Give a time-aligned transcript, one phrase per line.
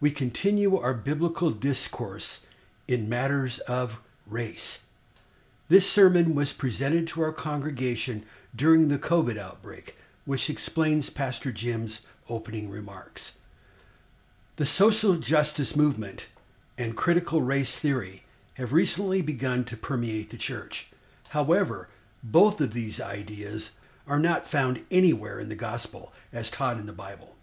[0.00, 2.46] we continue our biblical discourse
[2.86, 4.86] in matters of race.
[5.68, 12.06] This sermon was presented to our congregation during the COVID outbreak, which explains Pastor Jim's
[12.28, 13.38] opening remarks.
[14.56, 16.28] The social justice movement
[16.76, 20.88] and critical race theory have recently begun to permeate the church.
[21.30, 21.88] However,
[22.22, 23.72] both of these ideas
[24.06, 27.36] are not found anywhere in the gospel as taught in the Bible.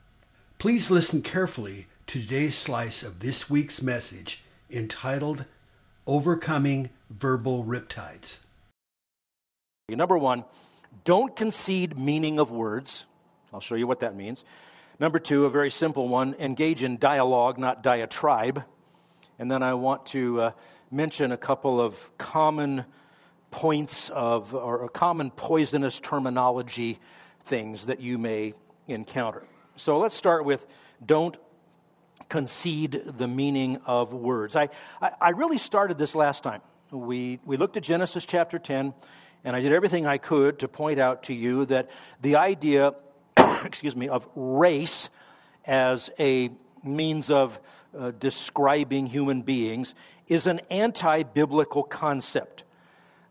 [0.57, 5.45] Please listen carefully today's slice of this week's message entitled
[6.05, 8.41] Overcoming Verbal Riptides.
[9.89, 10.45] Number one,
[11.03, 13.05] don't concede meaning of words.
[13.51, 14.45] I'll show you what that means.
[14.99, 18.63] Number two, a very simple one engage in dialogue, not diatribe.
[19.39, 20.51] And then I want to uh,
[20.91, 22.85] mention a couple of common
[23.49, 26.99] points of, or common poisonous terminology
[27.43, 28.53] things that you may
[28.87, 29.43] encounter.
[29.75, 30.65] So let's start with
[31.05, 31.35] don't
[32.35, 34.57] concede the meaning of words.
[34.57, 34.67] I,
[35.01, 36.61] I, I, really started this last time.
[36.91, 38.93] We, we looked at Genesis chapter 10,
[39.45, 41.89] and I did everything I could to point out to you that
[42.21, 42.93] the idea,
[43.63, 45.09] excuse me, of race
[45.63, 46.49] as a
[46.83, 47.57] means of
[47.97, 49.95] uh, describing human beings
[50.27, 52.65] is an anti biblical concept.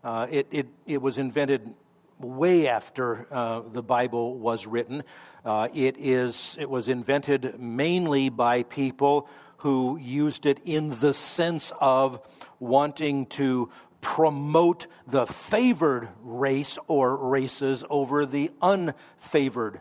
[0.03, 1.75] Uh, it, it, it was invented
[2.19, 5.03] way after uh, the Bible was written.
[5.43, 11.71] Uh, it, is, it was invented mainly by people who used it in the sense
[11.81, 12.19] of
[12.59, 13.69] wanting to
[14.01, 19.79] promote the favored race or races over the unfavored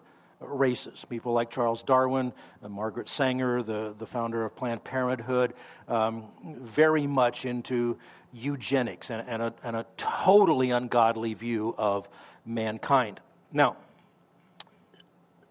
[0.49, 1.05] races.
[1.09, 2.33] People like Charles Darwin,
[2.63, 5.55] uh, Margaret Sanger, the, the founder of Planned Parenthood,
[5.89, 7.99] um, very much into
[8.33, 12.09] eugenics and, and, a, and a totally ungodly view of
[12.45, 13.21] mankind.
[13.53, 13.77] Now,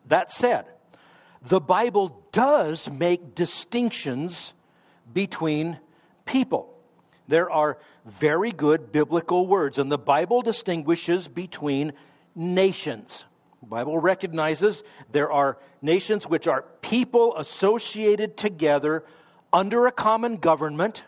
[0.07, 0.65] that said,
[1.41, 4.53] the Bible does make distinctions
[5.13, 5.79] between
[6.25, 6.73] people.
[7.27, 11.93] There are very good biblical words, and the Bible distinguishes between
[12.35, 13.25] nations.
[13.67, 19.03] Bible recognizes there are nations which are people associated together
[19.51, 21.03] under a common government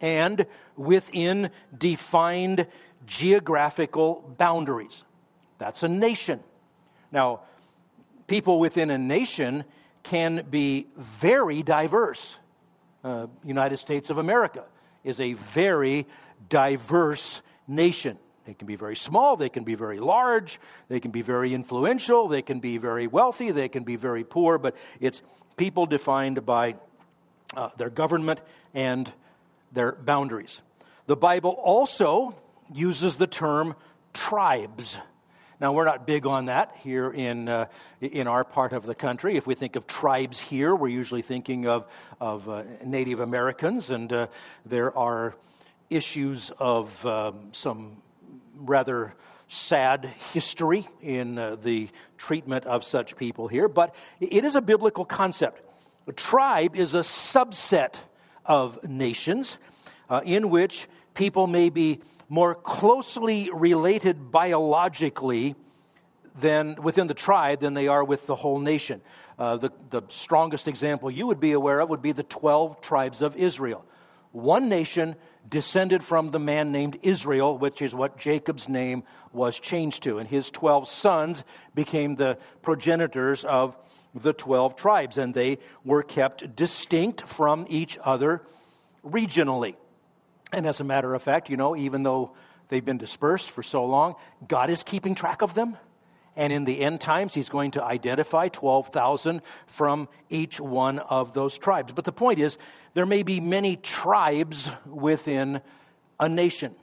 [0.00, 0.46] and
[0.76, 2.66] within defined
[3.06, 5.04] geographical boundaries.
[5.58, 6.40] That's a nation.
[7.10, 7.40] Now,
[8.26, 9.64] people within a nation
[10.02, 12.38] can be very diverse.
[13.02, 14.64] Uh, United States of America
[15.04, 16.06] is a very
[16.48, 18.18] diverse nation.
[18.46, 22.28] They can be very small, they can be very large, they can be very influential,
[22.28, 25.20] they can be very wealthy, they can be very poor, but it's
[25.56, 26.76] people defined by
[27.56, 28.40] uh, their government
[28.72, 29.12] and
[29.72, 30.62] their boundaries.
[31.06, 32.36] The Bible also
[32.72, 33.74] uses the term
[34.12, 34.98] tribes.
[35.60, 37.66] Now, we're not big on that here in, uh,
[38.00, 39.36] in our part of the country.
[39.36, 41.86] If we think of tribes here, we're usually thinking of,
[42.20, 44.26] of uh, Native Americans, and uh,
[44.66, 45.34] there are
[45.88, 47.96] issues of um, some
[48.56, 49.14] rather
[49.48, 55.04] sad history in uh, the treatment of such people here, but it is a biblical
[55.04, 55.62] concept.
[56.08, 57.94] A tribe is a subset
[58.44, 59.58] of nations
[60.08, 65.54] uh, in which people may be more closely related biologically
[66.38, 69.00] than within the tribe than they are with the whole nation.
[69.38, 73.22] Uh, the, the strongest example you would be aware of would be the 12 tribes
[73.22, 73.84] of Israel.
[74.36, 75.16] One nation
[75.48, 79.02] descended from the man named Israel, which is what Jacob's name
[79.32, 80.18] was changed to.
[80.18, 81.42] And his 12 sons
[81.74, 83.74] became the progenitors of
[84.14, 88.42] the 12 tribes, and they were kept distinct from each other
[89.02, 89.74] regionally.
[90.52, 92.32] And as a matter of fact, you know, even though
[92.68, 94.16] they've been dispersed for so long,
[94.46, 95.78] God is keeping track of them.
[96.36, 101.56] And in the end times, he's going to identify 12,000 from each one of those
[101.56, 101.92] tribes.
[101.92, 102.58] But the point is,
[102.94, 105.62] there may be many tribes within
[106.20, 106.74] a nation.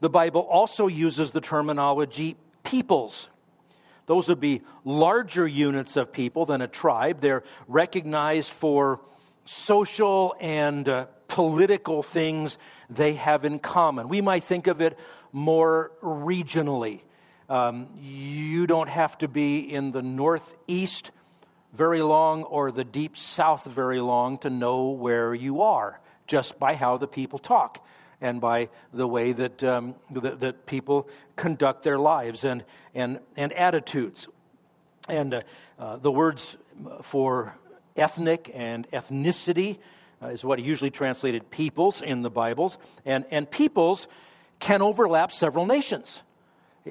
[0.00, 3.30] The Bible also uses the terminology peoples.
[4.06, 7.20] Those would be larger units of people than a tribe.
[7.20, 9.00] They're recognized for
[9.46, 12.58] social and uh, political things
[12.90, 14.08] they have in common.
[14.08, 14.98] We might think of it
[15.32, 17.00] more regionally.
[17.48, 21.10] Um, you don't have to be in the northeast
[21.74, 26.74] very long or the deep south very long to know where you are just by
[26.74, 27.84] how the people talk
[28.20, 32.64] and by the way that, um, that, that, people conduct their lives and,
[32.94, 34.28] and, and attitudes.
[35.08, 35.42] And uh,
[35.78, 36.56] uh, the words
[37.02, 37.58] for
[37.96, 39.78] ethnic and ethnicity
[40.22, 42.78] uh, is what usually translated peoples in the Bibles.
[43.04, 44.08] And, and peoples
[44.58, 46.22] can overlap several nations.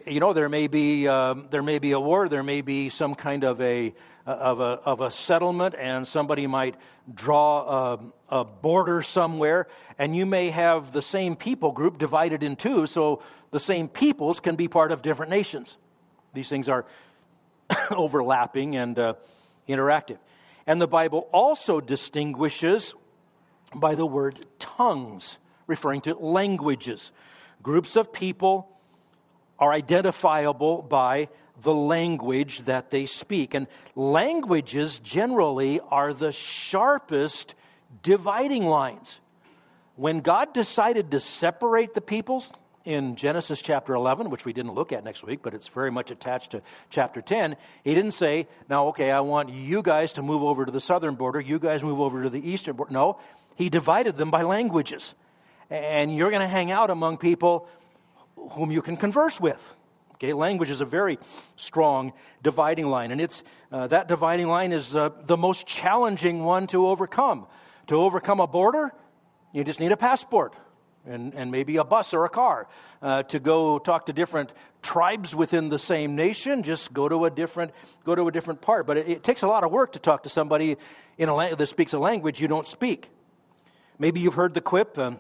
[0.08, 3.14] You know, there may be, um, there may be a war, there may be some
[3.14, 3.94] kind of a,
[4.26, 6.74] of a, of a settlement, and somebody might
[7.14, 8.00] draw a,
[8.40, 9.68] a border somewhere,
[10.00, 14.40] and you may have the same people group divided in two, so the same peoples
[14.40, 15.78] can be part of different nations.
[16.34, 16.88] These things are
[17.92, 19.14] overlapping and uh,
[19.70, 20.18] interactive.
[20.66, 22.96] And the Bible also distinguishes
[23.76, 25.38] by the word tongues,
[25.68, 27.12] referring to languages.
[27.62, 28.74] Groups of people
[29.64, 31.30] are identifiable by
[31.62, 33.54] the language that they speak.
[33.54, 37.56] And languages generally are the sharpest
[38.02, 39.22] dividing lines.
[39.96, 42.52] When God decided to separate the peoples
[42.84, 46.12] in Genesis chapter 11, which we didn't look at next week, but it's very much
[46.12, 47.56] attached to chapter 10,
[47.86, 51.16] he didn't say, Now, okay, I want you guys to move over to the southern
[51.16, 52.92] border, you guys move over to the eastern border.
[52.92, 53.18] No,
[53.56, 55.16] he divided them by languages.
[55.70, 57.70] And you're going to hang out among people
[58.36, 59.76] whom you can converse with.
[60.16, 61.20] Okay, language is a very
[61.56, 66.68] strong dividing line, and it's, uh, that dividing line is uh, the most challenging one
[66.68, 67.46] to overcome.
[67.88, 68.94] To overcome a border,
[69.52, 70.56] you just need a passport
[71.06, 72.68] and, and maybe a bus or a car.
[73.02, 77.30] Uh, to go talk to different tribes within the same nation, just go to a
[77.30, 77.72] different,
[78.06, 78.88] go to a different part.
[78.88, 80.78] But it, it takes a lot of work to talk to somebody
[81.18, 83.10] in a, that speaks a language you don't speak.
[84.00, 85.20] Maybe you've heard the quip um,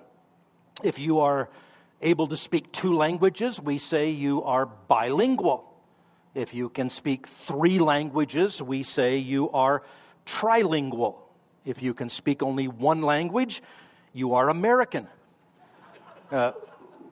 [0.83, 1.49] if you are
[2.03, 5.73] able to speak two languages, we say you are bilingual.
[6.35, 9.83] If you can speak three languages, we say you are
[10.25, 11.15] trilingual.
[11.65, 13.61] If you can speak only one language,
[14.13, 15.07] you are American.
[16.31, 16.51] Uh,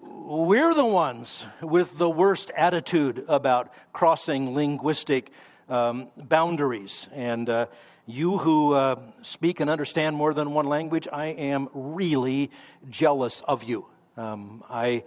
[0.01, 5.31] we're the ones with the worst attitude about crossing linguistic
[5.69, 7.07] um, boundaries.
[7.13, 7.65] And uh,
[8.05, 12.51] you who uh, speak and understand more than one language, I am really
[12.89, 13.85] jealous of you.
[14.17, 15.03] Um, I,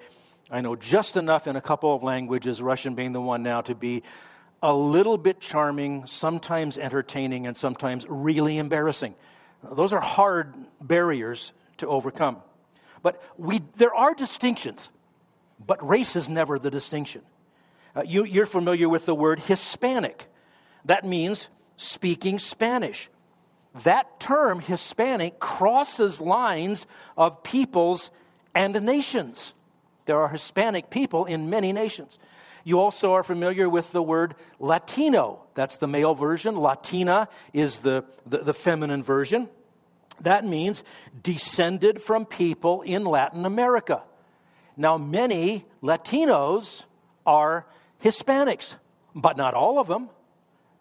[0.51, 3.75] I know just enough in a couple of languages, Russian being the one now, to
[3.75, 4.03] be
[4.62, 9.15] a little bit charming, sometimes entertaining, and sometimes really embarrassing.
[9.62, 12.39] Those are hard barriers to overcome.
[13.03, 14.91] But we, there are distinctions,
[15.65, 17.23] but race is never the distinction.
[17.95, 20.27] Uh, you, you're familiar with the word Hispanic.
[20.87, 23.11] That means speaking Spanish.
[23.85, 26.87] That term, Hispanic, crosses lines
[27.17, 28.11] of peoples
[28.55, 29.55] and nations.
[30.06, 32.19] There are Hispanic people in many nations.
[32.65, 35.41] You also are familiar with the word Latino.
[35.55, 36.56] That's the male version.
[36.56, 39.49] Latina is the, the, the, feminine version.
[40.21, 40.83] That means
[41.23, 44.03] descended from people in Latin America.
[44.77, 46.85] Now, many Latinos
[47.27, 47.67] are
[48.03, 48.77] Hispanics,
[49.15, 50.09] but not all of them.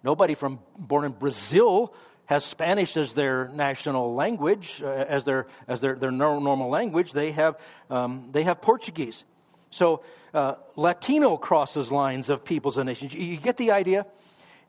[0.04, 1.94] Nobody from born in Brazil
[2.26, 7.12] has Spanish as their national language, uh, as their, as their, their normal language.
[7.12, 7.60] They have,
[7.90, 9.26] um, they have Portuguese.
[9.70, 10.04] So
[10.34, 13.14] uh, Latino crosses lines of peoples and nations.
[13.14, 14.06] You, you get the idea?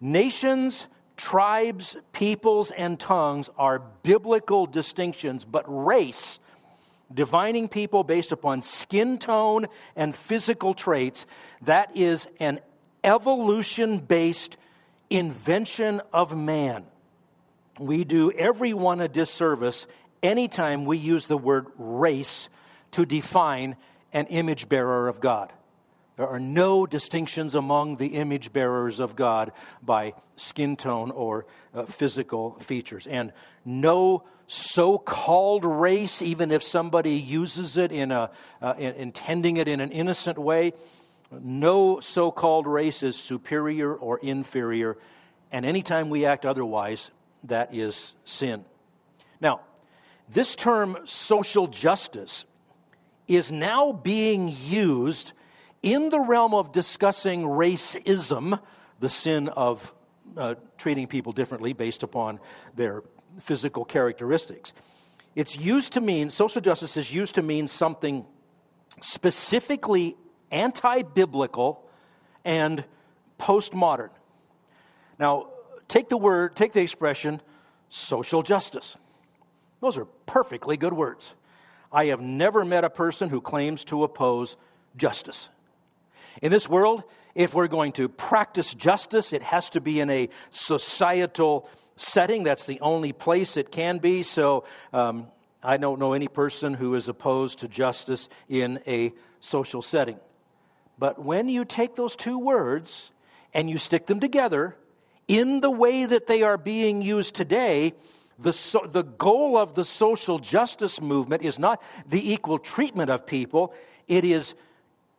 [0.01, 6.41] Nations, tribes, peoples, and tongues are biblical distinctions, but race,
[7.13, 11.27] divining people based upon skin tone and physical traits,
[11.63, 12.59] that is an
[13.05, 14.57] evolution based
[15.09, 16.85] invention of man
[17.79, 19.87] we do everyone a disservice
[20.23, 22.49] anytime we use the word race
[22.93, 23.77] to define
[24.13, 25.53] an image bearer of God.
[26.17, 29.51] There are no distinctions among the image bearers of God
[29.83, 33.09] by skin tone or uh, physical features.
[33.09, 33.33] And
[33.65, 38.31] no so called race, even if somebody uses it in a,
[38.63, 40.73] uh, in, intending it in an innocent way,
[41.33, 44.97] no so called race is superior or inferior.
[45.51, 47.11] And anytime we act otherwise,
[47.45, 48.65] that is sin.
[49.41, 49.61] Now,
[50.29, 52.45] this term social justice
[53.29, 55.33] is now being used
[55.83, 58.59] in the realm of discussing racism,
[59.01, 59.95] the sin of
[60.37, 62.41] uh, treating people differently based upon
[62.75, 63.03] their
[63.41, 64.73] physical characteristics.
[65.35, 68.25] It's used to mean, social justice is used to mean something
[69.01, 70.17] specifically
[70.51, 71.85] anti biblical
[72.45, 72.85] and
[73.39, 74.11] postmodern.
[75.19, 75.49] Now,
[75.95, 77.41] take the word, take the expression
[77.89, 78.97] social justice.
[79.81, 81.37] Those are perfectly good words.
[81.93, 84.57] I have never met a person who claims to oppose
[84.97, 85.51] justice.
[86.43, 87.05] In this world,
[87.37, 92.43] if we're going to practice justice, it has to be in a societal setting.
[92.43, 94.25] That's the only place it can be.
[94.25, 95.29] So, um,
[95.63, 100.19] I don't know any person who is opposed to justice in a social setting.
[100.99, 103.13] But when you take those two words
[103.55, 104.77] and you stick them together
[105.29, 107.95] in the way that they are being used today,
[108.39, 113.27] the, so, the goal of the social justice movement is not the equal treatment of
[113.27, 113.73] people,
[114.07, 114.55] it is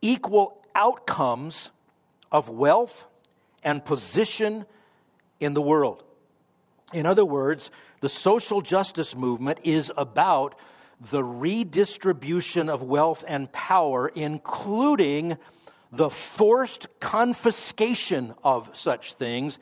[0.02, 1.70] equal outcomes
[2.30, 3.06] of wealth
[3.64, 4.66] and position
[5.40, 6.04] in the world.
[6.92, 7.70] In other words,
[8.00, 10.58] the social justice movement is about
[11.10, 15.36] the redistribution of wealth and power, including
[15.90, 19.58] the forced confiscation of such things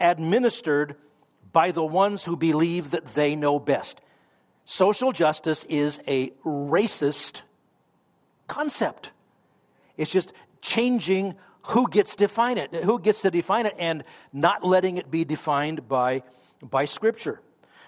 [0.00, 0.96] administered
[1.52, 4.00] by the ones who believe that they know best.
[4.64, 7.42] Social justice is a racist
[8.46, 9.12] concept.
[9.96, 14.96] It's just changing who gets define it, who gets to define it, and not letting
[14.96, 16.22] it be defined by,
[16.62, 17.40] by Scripture.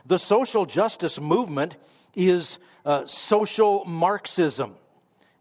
[0.06, 1.76] The social justice movement
[2.14, 4.74] is uh, social Marxism.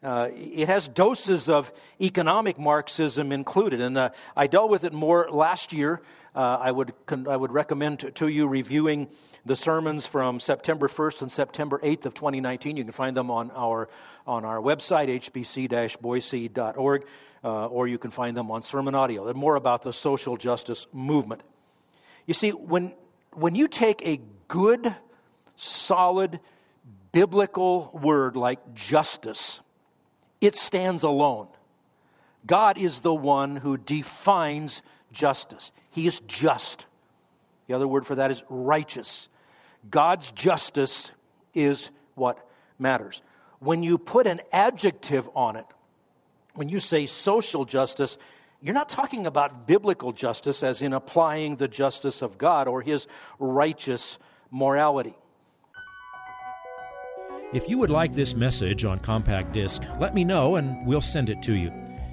[0.02, 5.28] Uh, it has doses of economic Marxism included, and uh, I dealt with it more
[5.30, 6.02] last year.
[6.36, 9.08] Uh, I, would con- I would recommend to, to, you reviewing
[9.46, 12.78] the sermons from September 1st and September 8th of 2019.
[12.78, 13.90] You can find them on our,
[14.28, 17.06] on our website, hbc-boise.org,
[17.44, 19.26] uh, or you can find them on Sermon Audio.
[19.26, 21.42] They're more about the social justice movement.
[22.28, 22.94] You see, when,
[23.34, 24.96] when you take a good,
[25.56, 26.40] solid,
[27.12, 29.62] biblical word like justice,
[30.42, 31.48] it stands alone.
[32.46, 34.82] God is the one who defines
[35.12, 35.72] justice.
[35.92, 36.86] He is just.
[37.68, 39.30] The other word for that is righteous.
[39.90, 41.12] God's justice
[41.54, 42.46] is what
[42.78, 43.22] matters.
[43.60, 45.66] When you put an adjective on it,
[46.54, 48.18] when you say social justice,
[48.62, 53.08] you're not talking about biblical justice as in applying the justice of God or his
[53.38, 54.18] righteous
[54.52, 55.16] morality.
[57.54, 61.30] If you would like this message on compact disc, let me know and we'll send
[61.30, 61.89] it to you.